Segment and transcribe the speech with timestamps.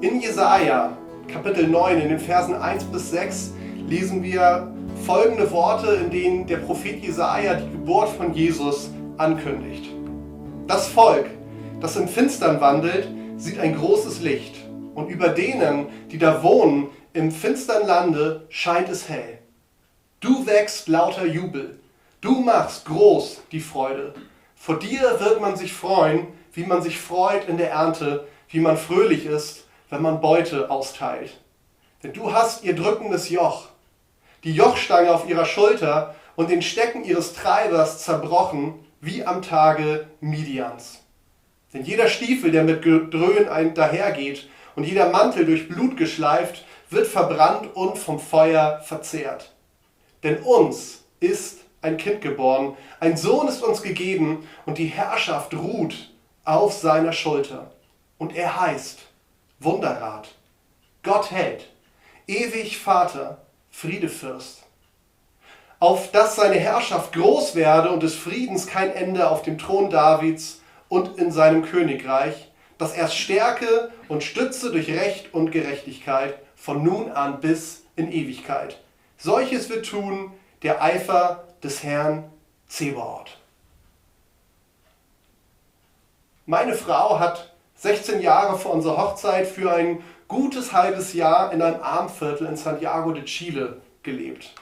[0.00, 0.96] In Jesaja,
[1.26, 3.54] Kapitel 9, in den Versen 1 bis 6,
[3.88, 4.72] lesen wir
[5.04, 9.90] folgende Worte, in denen der Prophet Jesaja die Geburt von Jesus ankündigt.
[10.68, 11.26] Das Volk,
[11.80, 13.08] das im Finstern wandelt,
[13.38, 14.54] sieht ein großes Licht,
[14.94, 19.38] und über denen, die da wohnen, im finstern Lande, scheint es hell.
[20.20, 21.80] Du wächst lauter Jubel,
[22.20, 24.14] du machst groß die Freude.
[24.54, 28.76] Vor dir wird man sich freuen, wie man sich freut in der Ernte, wie man
[28.76, 31.38] fröhlich ist wenn man Beute austeilt.
[32.02, 33.68] Denn du hast ihr drückendes Joch,
[34.44, 41.00] die Jochstange auf ihrer Schulter und den Stecken ihres Treibers zerbrochen, wie am Tage Midians.
[41.72, 47.74] Denn jeder Stiefel, der mit Dröhn dahergeht und jeder Mantel durch Blut geschleift, wird verbrannt
[47.74, 49.52] und vom Feuer verzehrt.
[50.22, 56.10] Denn uns ist ein Kind geboren, ein Sohn ist uns gegeben und die Herrschaft ruht
[56.44, 57.70] auf seiner Schulter.
[58.16, 59.00] Und er heißt
[59.60, 60.28] Wunderrat,
[61.02, 61.68] Gott hält,
[62.26, 63.38] ewig Vater,
[63.70, 64.62] Friedefürst.
[65.80, 70.60] Auf dass seine Herrschaft groß werde und des Friedens kein Ende auf dem Thron Davids
[70.88, 77.10] und in seinem Königreich, dass er stärke und stütze durch Recht und Gerechtigkeit von nun
[77.10, 78.80] an bis in Ewigkeit.
[79.16, 80.32] Solches wird tun
[80.62, 82.30] der Eifer des Herrn
[82.68, 83.36] Zebaoth.
[86.46, 87.47] Meine Frau hat
[87.78, 93.12] 16 Jahre vor unserer Hochzeit für ein gutes halbes Jahr in einem Armviertel in Santiago
[93.12, 94.52] de Chile gelebt.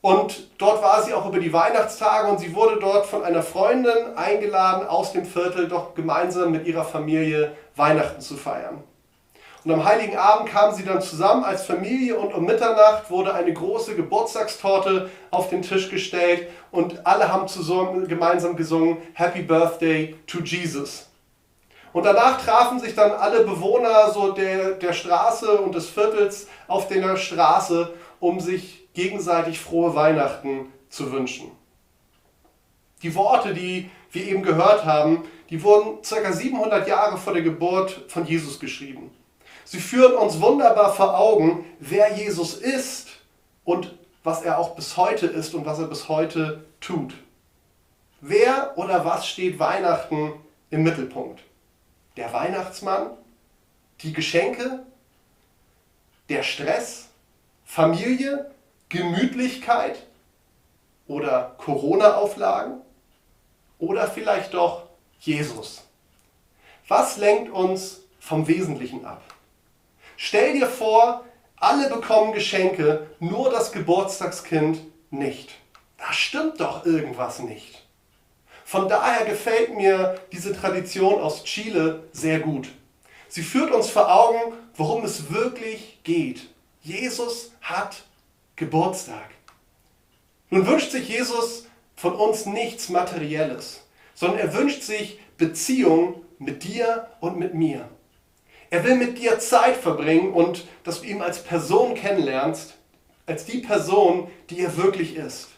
[0.00, 4.16] Und dort war sie auch über die Weihnachtstage und sie wurde dort von einer Freundin
[4.16, 8.82] eingeladen, aus dem Viertel doch gemeinsam mit ihrer Familie Weihnachten zu feiern.
[9.64, 13.52] Und am heiligen Abend kamen sie dann zusammen als Familie und um Mitternacht wurde eine
[13.52, 20.38] große Geburtstagstorte auf den Tisch gestellt und alle haben zusammen gemeinsam gesungen Happy Birthday to
[20.38, 21.07] Jesus.
[21.92, 26.88] Und danach trafen sich dann alle Bewohner so der, der Straße und des Viertels auf
[26.88, 31.50] der Straße, um sich gegenseitig frohe Weihnachten zu wünschen.
[33.02, 36.32] Die Worte, die wir eben gehört haben, die wurden ca.
[36.32, 39.10] 700 Jahre vor der Geburt von Jesus geschrieben.
[39.64, 43.08] Sie führen uns wunderbar vor Augen, wer Jesus ist
[43.64, 43.94] und
[44.24, 47.14] was er auch bis heute ist und was er bis heute tut.
[48.20, 50.32] Wer oder was steht Weihnachten
[50.70, 51.42] im Mittelpunkt?
[52.18, 53.10] Der Weihnachtsmann,
[54.00, 54.84] die Geschenke,
[56.28, 57.08] der Stress,
[57.64, 58.50] Familie,
[58.88, 59.98] Gemütlichkeit
[61.06, 62.80] oder Corona-Auflagen
[63.78, 64.88] oder vielleicht doch
[65.20, 65.84] Jesus.
[66.88, 69.22] Was lenkt uns vom Wesentlichen ab?
[70.16, 71.24] Stell dir vor,
[71.56, 74.80] alle bekommen Geschenke, nur das Geburtstagskind
[75.10, 75.50] nicht.
[75.98, 77.87] Da stimmt doch irgendwas nicht.
[78.68, 82.68] Von daher gefällt mir diese Tradition aus Chile sehr gut.
[83.26, 86.50] Sie führt uns vor Augen, worum es wirklich geht.
[86.82, 88.02] Jesus hat
[88.56, 89.30] Geburtstag.
[90.50, 91.64] Nun wünscht sich Jesus
[91.96, 93.84] von uns nichts Materielles,
[94.14, 97.88] sondern er wünscht sich Beziehung mit dir und mit mir.
[98.68, 102.74] Er will mit dir Zeit verbringen und dass du ihn als Person kennenlernst,
[103.24, 105.48] als die Person, die er wirklich ist.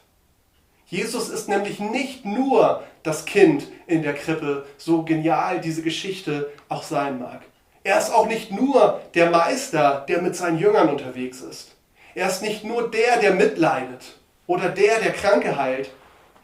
[0.90, 6.82] Jesus ist nämlich nicht nur das Kind in der Krippe, so genial diese Geschichte auch
[6.82, 7.42] sein mag.
[7.84, 11.76] Er ist auch nicht nur der Meister, der mit seinen Jüngern unterwegs ist.
[12.16, 14.16] Er ist nicht nur der, der mitleidet
[14.48, 15.90] oder der, der Kranke heilt.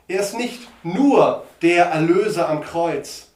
[0.06, 3.26] Er ist nicht nur der Erlöser am Kreuz.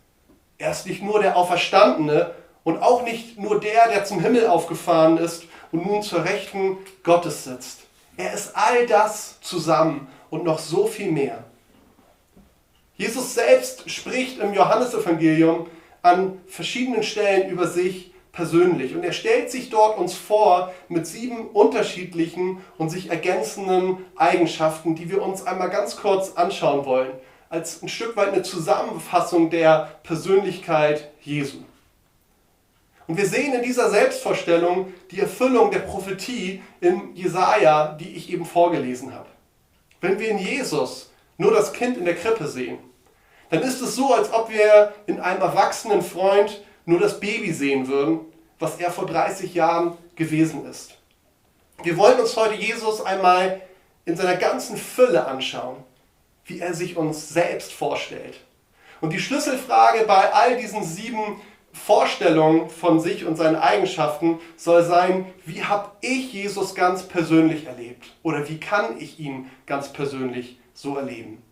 [0.59, 5.19] Er ist nicht nur der Auferstandene und auch nicht nur der, der zum Himmel aufgefahren
[5.19, 5.43] ist
[5.73, 7.81] und nun zur Rechten Gottes sitzt.
[8.17, 11.45] Er ist all das zusammen und noch so viel mehr.
[12.97, 15.67] Jesus selbst spricht im Johannesevangelium
[16.03, 21.49] an verschiedenen Stellen über sich persönlich und er stellt sich dort uns vor mit sieben
[21.49, 27.11] unterschiedlichen und sich ergänzenden Eigenschaften, die wir uns einmal ganz kurz anschauen wollen,
[27.49, 31.59] als ein Stück weit eine Zusammenfassung der Persönlichkeit Jesu.
[33.09, 38.45] Und wir sehen in dieser Selbstvorstellung die Erfüllung der Prophetie im Jesaja, die ich eben
[38.45, 39.30] vorgelesen habe.
[40.01, 42.79] Wenn wir in Jesus nur das Kind in der Krippe sehen,
[43.51, 47.89] dann ist es so, als ob wir in einem erwachsenen Freund nur das Baby sehen
[47.89, 48.21] würden,
[48.59, 50.93] was er vor 30 Jahren gewesen ist.
[51.83, 53.61] Wir wollen uns heute Jesus einmal
[54.05, 55.77] in seiner ganzen Fülle anschauen,
[56.45, 58.41] wie er sich uns selbst vorstellt.
[59.01, 61.41] Und die Schlüsselfrage bei all diesen sieben
[61.73, 68.13] Vorstellung von sich und seinen Eigenschaften soll sein, wie habe ich Jesus ganz persönlich erlebt
[68.23, 71.43] oder wie kann ich ihn ganz persönlich so erleben.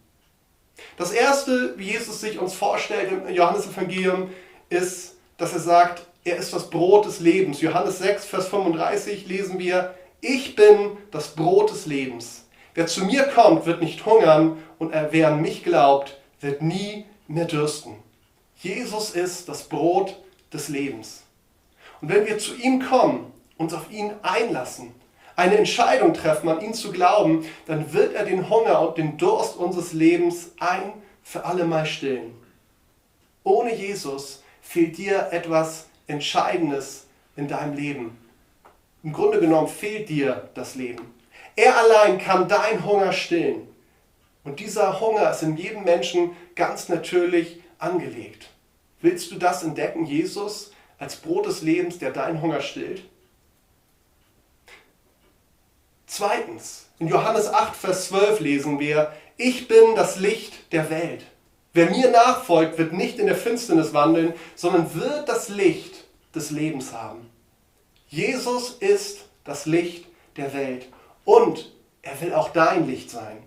[0.96, 4.30] Das erste, wie Jesus sich uns vorstellt im Johannesevangelium,
[4.70, 7.60] ist, dass er sagt, er ist das Brot des Lebens.
[7.60, 12.44] Johannes 6, Vers 35 lesen wir, ich bin das Brot des Lebens.
[12.74, 17.46] Wer zu mir kommt, wird nicht hungern und wer an mich glaubt, wird nie mehr
[17.46, 17.96] dürsten.
[18.60, 20.16] Jesus ist das Brot
[20.52, 21.22] des Lebens.
[22.00, 24.94] Und wenn wir zu ihm kommen, uns auf ihn einlassen,
[25.36, 29.56] eine Entscheidung treffen, an ihn zu glauben, dann wird er den Hunger und den Durst
[29.56, 32.34] unseres Lebens ein für alle Mal stillen.
[33.44, 37.06] Ohne Jesus fehlt dir etwas Entscheidendes
[37.36, 38.18] in deinem Leben.
[39.04, 41.14] Im Grunde genommen fehlt dir das Leben.
[41.54, 43.68] Er allein kann deinen Hunger stillen.
[44.42, 48.48] Und dieser Hunger ist in jedem Menschen ganz natürlich angelegt.
[49.00, 53.02] Willst du das entdecken, Jesus, als Brot des Lebens, der deinen Hunger stillt?
[56.06, 61.24] Zweitens, in Johannes 8, Vers 12 lesen wir, ich bin das Licht der Welt.
[61.72, 66.04] Wer mir nachfolgt, wird nicht in der Finsternis wandeln, sondern wird das Licht
[66.34, 67.30] des Lebens haben.
[68.08, 70.88] Jesus ist das Licht der Welt
[71.24, 71.70] und
[72.02, 73.42] er will auch dein Licht sein.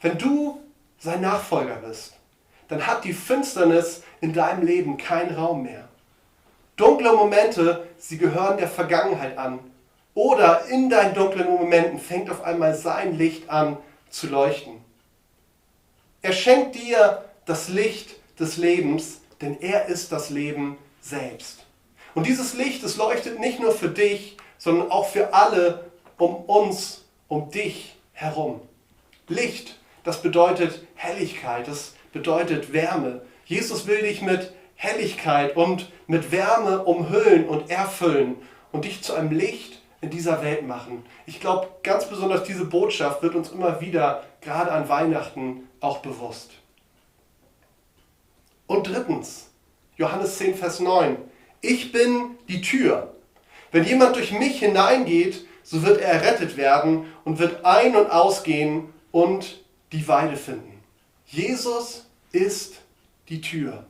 [0.00, 0.60] Wenn du
[0.98, 2.14] sein Nachfolger bist,
[2.68, 5.88] dann hat die Finsternis in deinem Leben keinen Raum mehr.
[6.76, 9.60] Dunkle Momente, sie gehören der Vergangenheit an.
[10.14, 13.76] Oder in deinen dunklen Momenten fängt auf einmal sein Licht an
[14.10, 14.74] zu leuchten.
[16.22, 21.66] Er schenkt dir das Licht des Lebens, denn er ist das Leben selbst.
[22.14, 27.04] Und dieses Licht, es leuchtet nicht nur für dich, sondern auch für alle um uns,
[27.28, 28.60] um dich herum.
[29.28, 33.20] Licht, das bedeutet Helligkeit, das bedeutet Wärme.
[33.44, 38.36] Jesus will dich mit Helligkeit und mit Wärme umhüllen und erfüllen
[38.72, 41.04] und dich zu einem Licht in dieser Welt machen.
[41.26, 46.50] Ich glaube, ganz besonders diese Botschaft wird uns immer wieder, gerade an Weihnachten, auch bewusst.
[48.66, 49.50] Und drittens,
[49.96, 51.16] Johannes 10, Vers 9.
[51.60, 53.14] Ich bin die Tür.
[53.72, 58.92] Wenn jemand durch mich hineingeht, so wird er errettet werden und wird ein- und ausgehen
[59.10, 60.73] und die Weide finden.
[61.34, 62.74] Jesus ist
[63.28, 63.84] die Tür.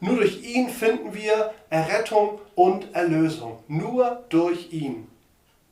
[0.00, 3.64] Nur durch ihn finden wir Errettung und Erlösung.
[3.68, 5.08] Nur durch ihn.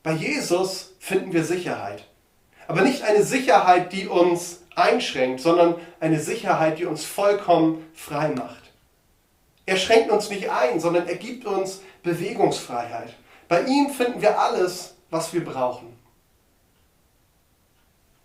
[0.01, 2.07] Bei Jesus finden wir Sicherheit.
[2.67, 8.71] Aber nicht eine Sicherheit, die uns einschränkt, sondern eine Sicherheit, die uns vollkommen frei macht.
[9.67, 13.13] Er schränkt uns nicht ein, sondern er gibt uns Bewegungsfreiheit.
[13.47, 15.93] Bei ihm finden wir alles, was wir brauchen.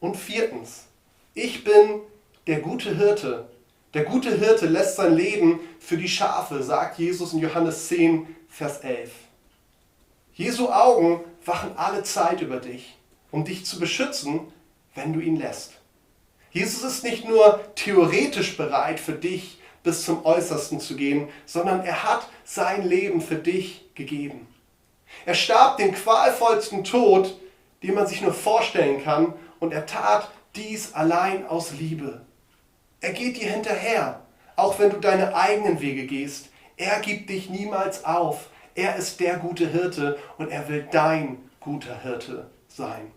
[0.00, 0.86] Und viertens,
[1.34, 2.00] ich bin
[2.48, 3.46] der gute Hirte.
[3.92, 8.78] Der gute Hirte lässt sein Leben für die Schafe, sagt Jesus in Johannes 10, Vers
[8.78, 9.10] 11.
[10.32, 12.96] Jesu Augen wachen alle Zeit über dich,
[13.30, 14.40] um dich zu beschützen,
[14.94, 15.74] wenn du ihn lässt.
[16.50, 22.02] Jesus ist nicht nur theoretisch bereit für dich bis zum Äußersten zu gehen, sondern er
[22.02, 24.46] hat sein Leben für dich gegeben.
[25.26, 27.38] Er starb den qualvollsten Tod,
[27.82, 32.22] den man sich nur vorstellen kann, und er tat dies allein aus Liebe.
[33.00, 34.22] Er geht dir hinterher,
[34.56, 36.48] auch wenn du deine eigenen Wege gehst.
[36.76, 38.48] Er gibt dich niemals auf.
[38.74, 43.10] Er ist der gute Hirte und er will dein guter Hirte sein.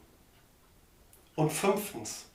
[1.35, 2.25] Und fünftens,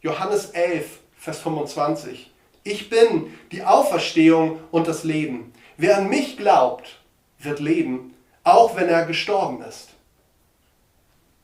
[0.00, 2.32] Johannes 11, Vers 25.
[2.62, 5.52] Ich bin die Auferstehung und das Leben.
[5.76, 7.00] Wer an mich glaubt,
[7.38, 8.14] wird leben,
[8.44, 9.90] auch wenn er gestorben ist.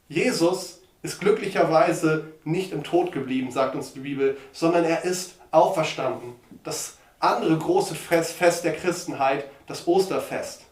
[0.09, 6.35] Jesus ist glücklicherweise nicht im Tod geblieben, sagt uns die Bibel, sondern er ist auferstanden.
[6.65, 10.63] Das andere große Fest der Christenheit, das Osterfest.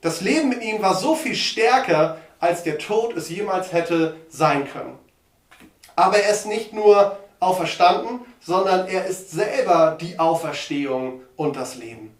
[0.00, 4.66] Das Leben mit ihm war so viel stärker, als der Tod es jemals hätte sein
[4.70, 4.98] können.
[5.96, 12.14] Aber er ist nicht nur auferstanden, sondern er ist selber die Auferstehung und das Leben.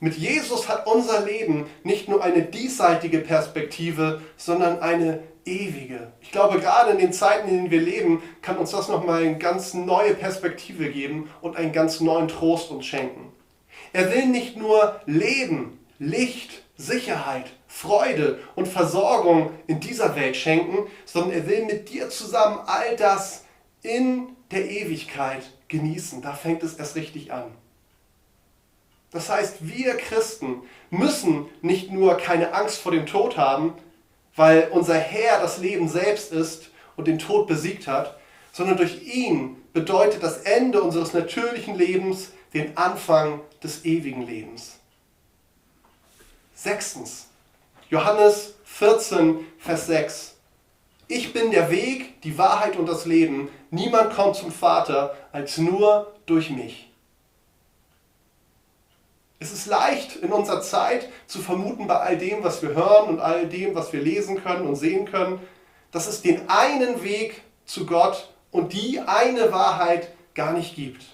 [0.00, 6.12] Mit Jesus hat unser Leben nicht nur eine diesseitige Perspektive, sondern eine ewige.
[6.20, 9.38] Ich glaube, gerade in den Zeiten, in denen wir leben, kann uns das nochmal eine
[9.38, 13.32] ganz neue Perspektive geben und einen ganz neuen Trost uns schenken.
[13.92, 21.32] Er will nicht nur Leben, Licht, Sicherheit, Freude und Versorgung in dieser Welt schenken, sondern
[21.32, 23.44] er will mit dir zusammen all das
[23.82, 26.22] in der Ewigkeit genießen.
[26.22, 27.44] Da fängt es erst richtig an.
[29.10, 33.74] Das heißt, wir Christen müssen nicht nur keine Angst vor dem Tod haben,
[34.38, 38.16] weil unser Herr das Leben selbst ist und den Tod besiegt hat,
[38.52, 44.78] sondern durch ihn bedeutet das Ende unseres natürlichen Lebens den Anfang des ewigen Lebens.
[46.54, 47.26] Sechstens,
[47.90, 50.34] Johannes 14, Vers 6.
[51.08, 53.48] Ich bin der Weg, die Wahrheit und das Leben.
[53.70, 56.87] Niemand kommt zum Vater als nur durch mich.
[59.40, 63.20] Es ist leicht in unserer Zeit zu vermuten bei all dem, was wir hören und
[63.20, 65.40] all dem, was wir lesen können und sehen können,
[65.92, 71.04] dass es den einen Weg zu Gott und die eine Wahrheit gar nicht gibt.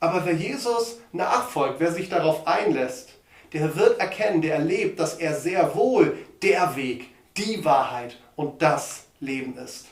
[0.00, 3.10] Aber wer Jesus nachfolgt, wer sich darauf einlässt,
[3.52, 9.04] der wird erkennen, der erlebt, dass er sehr wohl der Weg, die Wahrheit und das
[9.20, 9.86] Leben ist.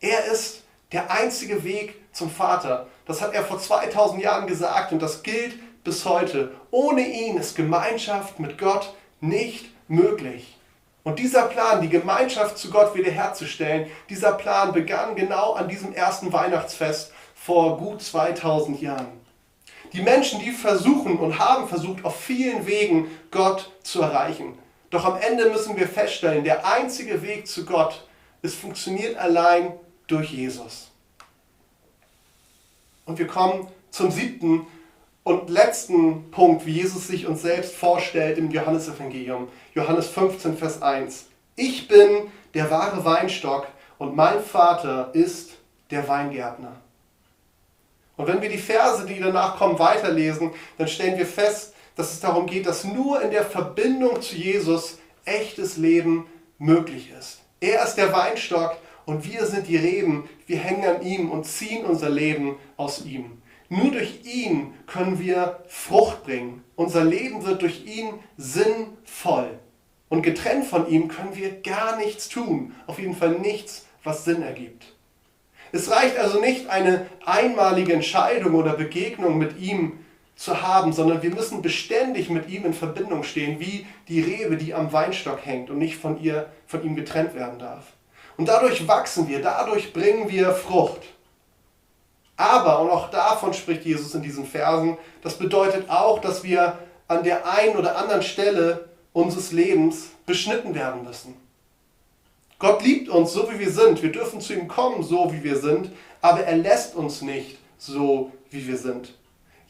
[0.00, 2.86] Er ist der einzige Weg zum Vater.
[3.06, 6.52] Das hat er vor 2000 Jahren gesagt und das gilt bis heute.
[6.70, 10.56] Ohne ihn ist Gemeinschaft mit Gott nicht möglich.
[11.04, 16.32] Und dieser Plan, die Gemeinschaft zu Gott wiederherzustellen, dieser Plan begann genau an diesem ersten
[16.32, 19.20] Weihnachtsfest vor gut 2000 Jahren.
[19.92, 24.56] Die Menschen, die versuchen und haben versucht, auf vielen Wegen Gott zu erreichen.
[24.90, 28.06] Doch am Ende müssen wir feststellen, der einzige Weg zu Gott,
[28.42, 29.72] es funktioniert allein
[30.06, 30.90] durch Jesus.
[33.04, 34.66] Und wir kommen zum siebten
[35.24, 39.48] und letzten Punkt, wie Jesus sich uns selbst vorstellt im Johannesevangelium.
[39.74, 41.26] Johannes 15, Vers 1.
[41.54, 43.66] Ich bin der wahre Weinstock
[43.98, 45.50] und mein Vater ist
[45.90, 46.72] der Weingärtner.
[48.16, 52.20] Und wenn wir die Verse, die danach kommen, weiterlesen, dann stellen wir fest, dass es
[52.20, 56.26] darum geht, dass nur in der Verbindung zu Jesus echtes Leben
[56.58, 57.40] möglich ist.
[57.60, 58.76] Er ist der Weinstock
[59.06, 60.28] und wir sind die Reben.
[60.46, 63.41] Wir hängen an ihm und ziehen unser Leben aus ihm.
[63.72, 66.62] Nur durch ihn können wir Frucht bringen.
[66.76, 69.48] Unser Leben wird durch ihn sinnvoll.
[70.10, 72.74] Und getrennt von ihm können wir gar nichts tun.
[72.86, 74.92] Auf jeden Fall nichts, was Sinn ergibt.
[75.72, 80.00] Es reicht also nicht, eine einmalige Entscheidung oder Begegnung mit ihm
[80.36, 84.74] zu haben, sondern wir müssen beständig mit ihm in Verbindung stehen, wie die Rebe, die
[84.74, 87.86] am Weinstock hängt und nicht von, ihr, von ihm getrennt werden darf.
[88.36, 91.00] Und dadurch wachsen wir, dadurch bringen wir Frucht.
[92.42, 97.22] Aber, und auch davon spricht Jesus in diesen Versen, das bedeutet auch, dass wir an
[97.22, 101.36] der einen oder anderen Stelle unseres Lebens beschnitten werden müssen.
[102.58, 104.02] Gott liebt uns so, wie wir sind.
[104.02, 108.32] Wir dürfen zu ihm kommen, so wie wir sind, aber er lässt uns nicht so,
[108.50, 109.14] wie wir sind.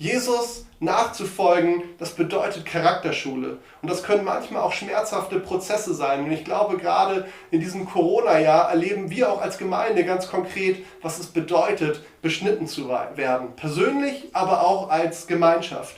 [0.03, 3.59] Jesus nachzufolgen, das bedeutet Charakterschule.
[3.83, 6.25] Und das können manchmal auch schmerzhafte Prozesse sein.
[6.25, 11.21] Und ich glaube, gerade in diesem Corona-Jahr erleben wir auch als Gemeinde ganz konkret, was
[11.21, 13.55] es bedeutet, beschnitten zu werden.
[13.55, 15.95] Persönlich, aber auch als Gemeinschaft.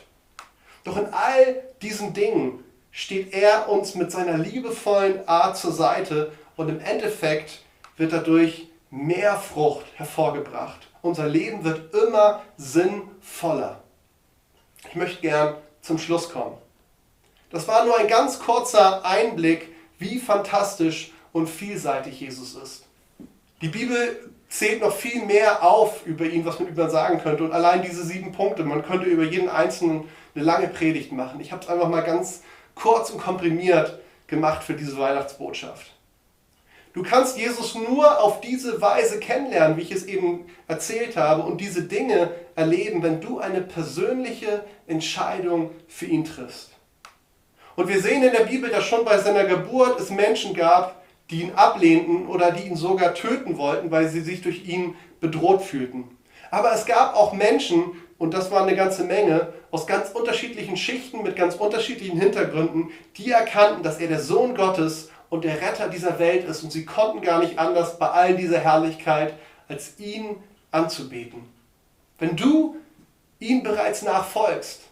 [0.85, 6.69] Doch in all diesen Dingen steht er uns mit seiner liebevollen Art zur Seite und
[6.69, 7.63] im Endeffekt
[7.97, 10.89] wird dadurch mehr Frucht hervorgebracht.
[11.01, 13.81] Unser Leben wird immer sinnvoller.
[14.95, 16.57] Ich möchte gern zum Schluss kommen.
[17.51, 22.85] Das war nur ein ganz kurzer Einblick, wie fantastisch und vielseitig Jesus ist.
[23.61, 27.43] Die Bibel zählt noch viel mehr auf über ihn, was man über ihn sagen könnte.
[27.43, 31.41] Und allein diese sieben Punkte, man könnte über jeden einzelnen eine lange Predigt machen.
[31.41, 32.43] Ich habe es einfach mal ganz
[32.77, 33.99] kurz und komprimiert
[34.29, 35.91] gemacht für diese Weihnachtsbotschaft.
[36.95, 41.61] Du kannst Jesus nur auf diese Weise kennenlernen, wie ich es eben erzählt habe, und
[41.61, 46.71] diese Dinge erleben, wenn du eine persönliche Entscheidung für ihn triffst.
[47.75, 51.43] Und wir sehen in der Bibel, dass schon bei seiner Geburt es Menschen gab, die
[51.43, 56.17] ihn ablehnten oder die ihn sogar töten wollten, weil sie sich durch ihn bedroht fühlten.
[56.53, 61.25] Aber es gab auch Menschen, und das war eine ganze Menge, aus ganz unterschiedlichen Schichten
[61.25, 66.21] mit ganz unterschiedlichen Hintergründen, die erkannten, dass er der Sohn Gottes und der Retter dieser
[66.21, 66.63] Welt ist.
[66.63, 69.35] Und sie konnten gar nicht anders bei all dieser Herrlichkeit,
[69.67, 70.37] als ihn
[70.71, 71.41] anzubeten.
[72.21, 72.77] Wenn du
[73.41, 74.83] ihm bereits nachfolgst,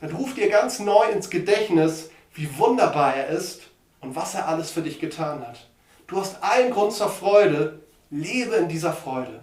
[0.00, 3.60] dann ruft dir ganz neu ins Gedächtnis, wie wunderbar er ist
[4.00, 5.68] und was er alles für dich getan hat.
[6.08, 7.78] Du hast allen Grund zur Freude,
[8.10, 9.40] lebe in dieser Freude.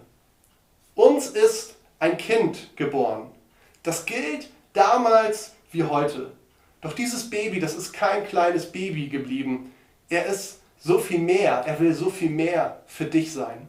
[0.94, 3.30] Uns ist ein Kind geboren.
[3.82, 6.32] Das gilt damals wie heute.
[6.82, 9.72] Doch dieses Baby, das ist kein kleines Baby geblieben,
[10.08, 13.68] er ist so viel mehr, er will so viel mehr für dich sein.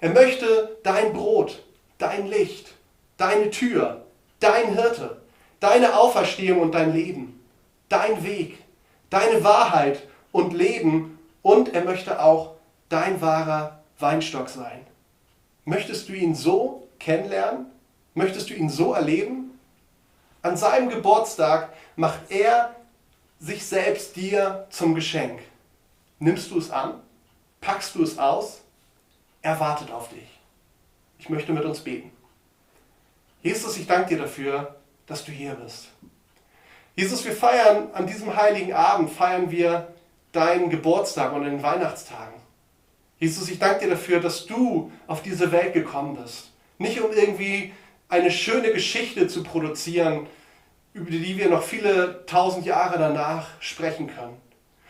[0.00, 1.62] Er möchte dein Brot,
[1.98, 2.72] dein Licht,
[3.16, 4.04] deine Tür,
[4.40, 5.20] dein Hirte,
[5.60, 7.40] deine Auferstehung und dein Leben,
[7.88, 8.58] dein Weg,
[9.10, 10.02] deine Wahrheit
[10.32, 12.52] und Leben und er möchte auch
[12.88, 14.86] dein wahrer Weinstock sein.
[15.64, 17.66] Möchtest du ihn so kennenlernen?
[18.14, 19.58] Möchtest du ihn so erleben?
[20.42, 22.74] An seinem Geburtstag macht er
[23.40, 25.40] sich selbst dir zum Geschenk.
[26.18, 27.00] Nimmst du es an?
[27.60, 28.62] Packst du es aus?
[29.42, 30.28] Er wartet auf dich.
[31.18, 32.10] Ich möchte mit uns beten.
[33.42, 35.88] Jesus, ich danke dir dafür, dass du hier bist.
[36.94, 39.94] Jesus, wir feiern an diesem heiligen Abend, feiern wir
[40.32, 42.40] deinen Geburtstag und den Weihnachtstagen.
[43.18, 46.50] Jesus, ich danke dir dafür, dass du auf diese Welt gekommen bist.
[46.78, 47.72] Nicht um irgendwie
[48.08, 50.26] eine schöne Geschichte zu produzieren
[50.96, 54.40] über die wir noch viele tausend Jahre danach sprechen können.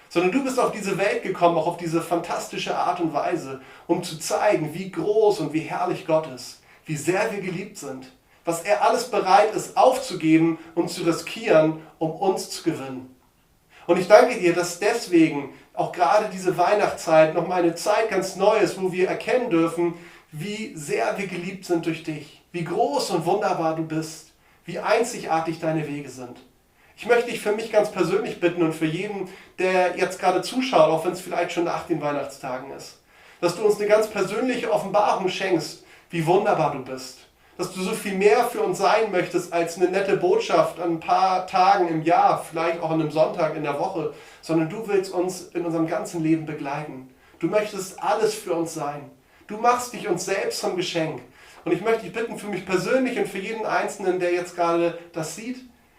[0.09, 4.03] Sondern du bist auf diese Welt gekommen, auch auf diese fantastische Art und Weise, um
[4.03, 8.13] zu zeigen, wie groß und wie herrlich Gott ist, wie sehr wir geliebt sind,
[8.45, 13.15] was er alles bereit ist aufzugeben und zu riskieren, um uns zu gewinnen.
[13.87, 18.57] Und ich danke dir, dass deswegen auch gerade diese Weihnachtszeit nochmal eine Zeit ganz neu
[18.57, 19.95] ist, wo wir erkennen dürfen,
[20.33, 24.33] wie sehr wir geliebt sind durch dich, wie groß und wunderbar du bist,
[24.65, 26.39] wie einzigartig deine Wege sind.
[26.99, 30.89] Ich möchte dich für mich ganz persönlich bitten und für jeden, der jetzt gerade zuschaut,
[30.91, 32.97] auch wenn es vielleicht schon nach den Weihnachtstagen ist,
[33.43, 37.19] dass du uns eine ganz persönliche Offenbarung schenkst, wie wunderbar du bist.
[37.59, 41.01] Dass du so viel mehr für uns sein möchtest als eine nette Botschaft an ein
[41.01, 45.13] paar Tagen im Jahr, vielleicht auch an einem Sonntag in der Woche, sondern du willst
[45.13, 47.11] uns in unserem ganzen Leben begleiten.
[47.41, 49.11] Du möchtest alles für uns sein.
[49.47, 51.21] Du machst dich uns selbst zum Geschenk.
[51.67, 54.99] Und ich möchte dich bitten, für mich persönlich und für jeden Einzelnen, der jetzt gerade
[55.13, 55.59] das sieht,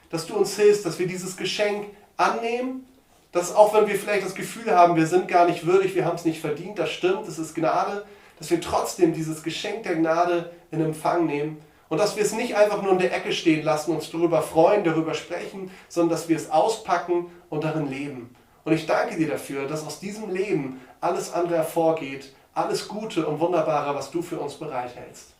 [0.09, 2.85] dass du uns hilfst, dass wir dieses Geschenk annehmen,
[3.31, 6.15] dass auch wenn wir vielleicht das Gefühl haben, wir sind gar nicht würdig, wir haben
[6.15, 8.05] es nicht verdient, das stimmt, es ist Gnade,
[8.39, 11.57] dass wir trotzdem dieses Geschenk der Gnade in Empfang nehmen
[11.89, 14.83] und dass wir es nicht einfach nur in der Ecke stehen lassen, uns darüber freuen,
[14.83, 18.35] darüber sprechen, sondern dass wir es auspacken und darin leben.
[18.63, 23.39] Und ich danke dir dafür, dass aus diesem Leben alles andere hervorgeht, alles Gute und
[23.39, 25.31] Wunderbare, was du für uns bereithältst.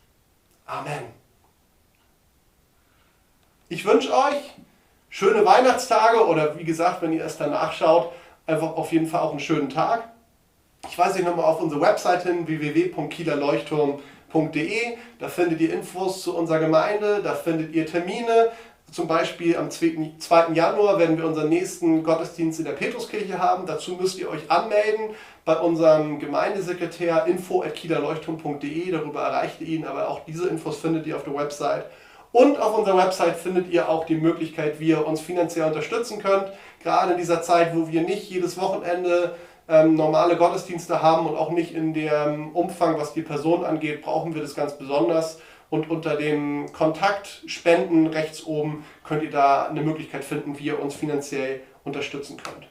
[0.64, 1.17] Amen.
[3.70, 4.54] Ich wünsche euch
[5.10, 8.12] schöne Weihnachtstage oder wie gesagt, wenn ihr es danach schaut,
[8.46, 10.08] einfach auf jeden Fall auch einen schönen Tag.
[10.88, 14.96] Ich weise euch nochmal auf unsere Website hin, www.kielerleuchtturm.de.
[15.18, 18.52] Da findet ihr Infos zu unserer Gemeinde, da findet ihr Termine,
[18.90, 20.12] zum Beispiel am 2.
[20.54, 23.66] Januar werden wir unseren nächsten Gottesdienst in der Petruskirche haben.
[23.66, 25.10] Dazu müsst ihr euch anmelden
[25.44, 28.90] bei unserem Gemeindesekretär info.kielerleuchtturm.de.
[28.90, 31.84] Darüber erreicht ihr ihn, aber auch diese Infos findet ihr auf der Website.
[32.32, 36.52] Und auf unserer Website findet ihr auch die Möglichkeit, wie ihr uns finanziell unterstützen könnt.
[36.82, 39.34] Gerade in dieser Zeit, wo wir nicht jedes Wochenende
[39.68, 44.34] ähm, normale Gottesdienste haben und auch nicht in dem Umfang, was die Person angeht, brauchen
[44.34, 45.40] wir das ganz besonders.
[45.70, 50.80] Und unter dem Kontakt Spenden rechts oben könnt ihr da eine Möglichkeit finden, wie ihr
[50.80, 52.68] uns finanziell unterstützen könnt.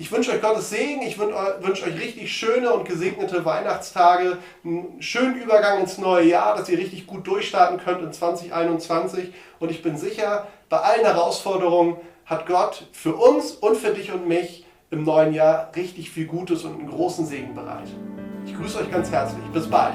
[0.00, 5.38] Ich wünsche euch Gottes Segen, ich wünsche euch richtig schöne und gesegnete Weihnachtstage, einen schönen
[5.38, 9.34] Übergang ins neue Jahr, dass ihr richtig gut durchstarten könnt in 2021.
[9.58, 14.26] Und ich bin sicher, bei allen Herausforderungen hat Gott für uns und für dich und
[14.26, 17.88] mich im neuen Jahr richtig viel Gutes und einen großen Segen bereit.
[18.46, 19.44] Ich grüße euch ganz herzlich.
[19.52, 19.92] Bis bald.